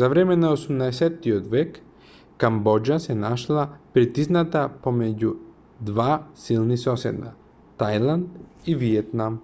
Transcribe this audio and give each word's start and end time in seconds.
за 0.00 0.08
време 0.10 0.34
на 0.42 0.48
18-тиот 0.56 1.46
век 1.54 1.80
камбоџа 2.44 2.98
се 3.06 3.16
нашла 3.22 3.64
притисната 3.96 4.62
помеѓу 4.86 5.32
два 5.90 6.08
силни 6.44 6.76
соседа 6.84 7.32
тајланд 7.84 8.70
и 8.74 8.80
виетнам 8.84 9.40